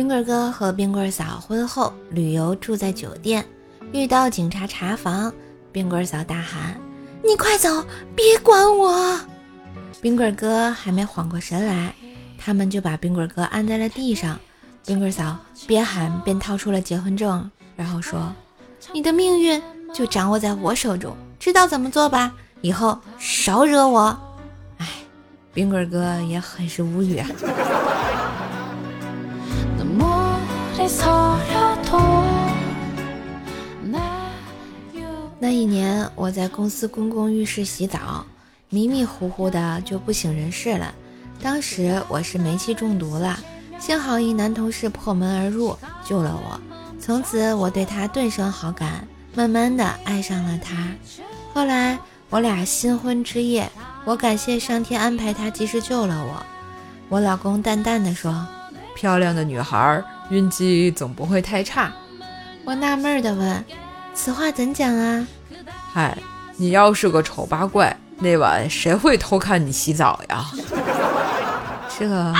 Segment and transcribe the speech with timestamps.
[0.00, 3.44] 冰棍哥和冰棍嫂婚后旅游住在酒店，
[3.92, 5.30] 遇到警察查房，
[5.70, 6.74] 冰棍嫂大喊
[7.22, 7.84] ：“你快走，
[8.16, 9.20] 别管我！”
[10.00, 11.94] 冰棍哥还没缓过神来，
[12.38, 14.40] 他们就把冰棍哥按在了地上。
[14.86, 15.36] 冰棍嫂
[15.66, 18.32] 边喊边掏出了结婚证，然后说
[18.94, 19.62] ：“你的命运
[19.92, 22.32] 就掌握在我手中，知道怎么做吧？
[22.62, 24.18] 以后少惹我。”
[24.80, 24.88] 哎，
[25.52, 27.28] 冰棍哥也很是无语啊。
[35.42, 38.24] 那一年，我在公司公共浴室洗澡，
[38.68, 40.94] 迷迷糊糊的就不省人事了。
[41.42, 43.38] 当时我是煤气中毒了，
[43.78, 46.60] 幸好一男同事破门而入救了我。
[47.00, 50.88] 从此我对他顿生好感，慢慢的爱上了他。
[51.54, 53.68] 后来我俩新婚之夜，
[54.04, 56.46] 我感谢上天安排他及时救了我。
[57.08, 58.46] 我老公淡淡的说
[58.94, 61.92] ：“漂亮的女孩。”运气总不会太差，
[62.64, 63.64] 我纳闷的问
[64.14, 65.26] ：“此话怎讲啊？”
[65.94, 66.16] 哎，
[66.56, 70.46] 你要是个丑八怪，那晚谁会偷看你洗澡呀？
[71.98, 72.32] 这……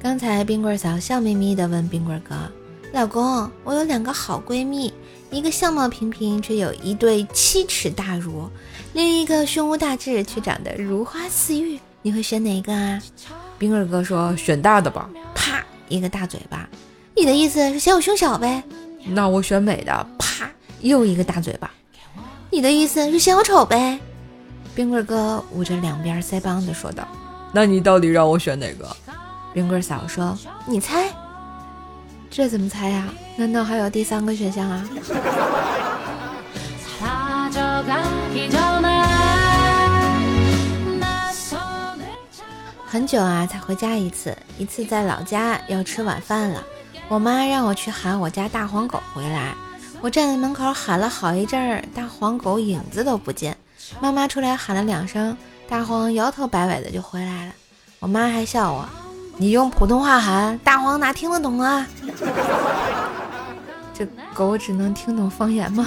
[0.00, 2.34] 刚才冰棍嫂笑眯眯的问冰棍哥
[2.94, 4.92] ：“老公，我有两个好闺蜜。”
[5.30, 8.48] 一个相貌平平却有一对七尺大乳，
[8.98, 13.00] 另一个胸无大志却长得如花似玉，你会选哪个啊？
[13.56, 16.68] 冰儿哥说选大的吧，啪一个大嘴巴，
[17.14, 18.60] 你的意思是嫌我胸小呗？
[19.04, 21.70] 那我选美的，啪又一个大嘴巴，
[22.50, 24.00] 你的意思是嫌我丑呗？
[24.74, 27.06] 冰棍哥捂着两边腮帮子说道。
[27.52, 28.96] 那你到底让我选哪个？
[29.54, 31.08] 冰棍嫂说你猜。
[32.28, 33.08] 这怎么猜呀？
[33.36, 34.84] 难道还有第三个选项啊？
[42.90, 46.64] 很久啊，才回家一次，一次在老家要吃晚饭了。
[47.08, 49.54] 我妈让我去喊我家大黄狗回来，
[50.00, 53.54] 我站在门口喊了好一阵儿，大黄狗影子都不见。
[54.00, 55.36] 妈妈出来喊了两声，
[55.68, 57.52] 大黄摇头摆尾的就回来了。
[57.98, 58.88] 我妈还笑我。
[59.36, 61.86] 你用普通话喊大黄哪听得懂啊？
[63.92, 65.86] 这狗只能听懂方言吗？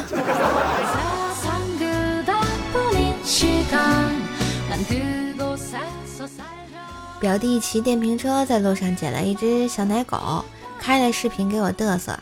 [7.22, 10.44] 表弟骑电瓶车在路上捡了一只小奶狗，
[10.80, 12.18] 开了视频给我嘚瑟。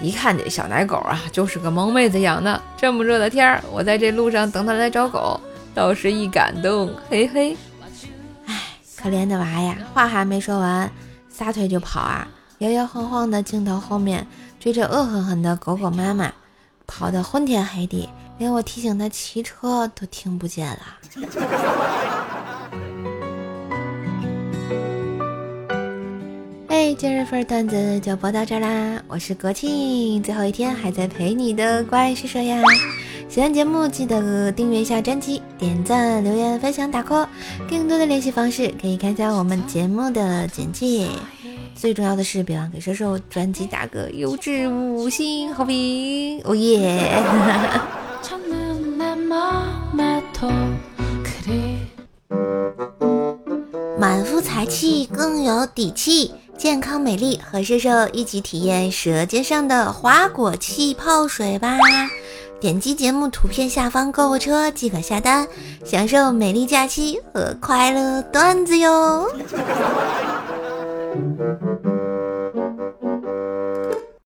[0.00, 2.58] 一看这小奶狗啊，就是个萌妹子养的。
[2.74, 5.38] 这么热的天儿，我在这路上等他来找狗，
[5.74, 7.54] 倒是一感动，嘿嘿。
[8.46, 8.58] 哎
[8.96, 10.90] 可怜的娃呀，话还没说完，
[11.28, 12.26] 撒腿就跑啊，
[12.60, 14.26] 摇摇晃晃的镜头后面
[14.58, 16.32] 追着恶狠狠的狗狗妈妈，
[16.86, 18.08] 跑得昏天黑地，
[18.38, 20.80] 连我提醒他骑车都听不见了。
[26.98, 32.60] 今日份段子就播到这啦，我是国庆最后一天还在陪你的怪叔叔呀。
[33.28, 37.28] 喜欢节目记得订阅一下专辑，点赞、留言、分享、打 call。
[37.70, 41.06] 更多的联系方式可以看一下我们节目的简介。
[41.76, 47.22] 最重要的是，别忘给叔叔专辑打个优质五星好评，哦耶！
[53.96, 61.78] 满腹才气更有底气，健康美丽和瘦瘦一起体验舌尖上的花果气泡水吧。
[62.60, 65.46] 点击节目图片下方购物车即可下单，
[65.84, 69.30] 享受美丽假期和快乐段子哟。